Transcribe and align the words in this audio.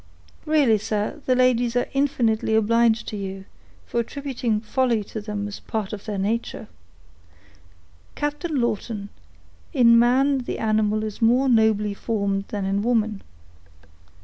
"Really, 0.47 0.79
sir, 0.79 1.21
the 1.27 1.35
ladies 1.35 1.75
are 1.75 1.87
infinitely 1.93 2.55
obliged 2.55 3.07
to 3.09 3.15
you, 3.17 3.45
for 3.85 3.99
attributing 3.99 4.59
folly 4.59 5.03
to 5.03 5.21
them 5.21 5.47
as 5.47 5.59
part 5.59 5.93
of 5.93 6.05
their 6.05 6.17
nature." 6.17 6.67
"Captain 8.15 8.59
Lawton, 8.59 9.09
in 9.73 9.99
man 9.99 10.39
the 10.39 10.57
animal 10.57 11.03
is 11.03 11.21
more 11.21 11.47
nobly 11.47 11.93
formed 11.93 12.45
than 12.47 12.65
in 12.65 12.81
woman. 12.81 13.21